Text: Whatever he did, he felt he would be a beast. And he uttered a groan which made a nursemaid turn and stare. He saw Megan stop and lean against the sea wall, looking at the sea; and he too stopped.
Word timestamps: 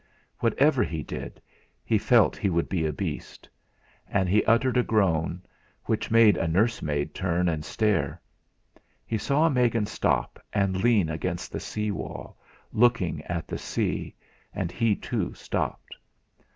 Whatever 0.39 0.83
he 0.83 1.03
did, 1.03 1.39
he 1.85 1.99
felt 1.99 2.35
he 2.35 2.49
would 2.49 2.67
be 2.67 2.87
a 2.87 2.91
beast. 2.91 3.47
And 4.09 4.27
he 4.27 4.43
uttered 4.45 4.75
a 4.75 4.81
groan 4.81 5.43
which 5.83 6.09
made 6.09 6.37
a 6.37 6.47
nursemaid 6.47 7.13
turn 7.13 7.47
and 7.47 7.63
stare. 7.63 8.19
He 9.05 9.19
saw 9.19 9.47
Megan 9.47 9.85
stop 9.85 10.43
and 10.53 10.81
lean 10.81 11.07
against 11.07 11.51
the 11.51 11.59
sea 11.59 11.91
wall, 11.91 12.35
looking 12.73 13.21
at 13.25 13.47
the 13.47 13.59
sea; 13.59 14.15
and 14.55 14.71
he 14.71 14.95
too 14.95 15.35
stopped. 15.35 15.95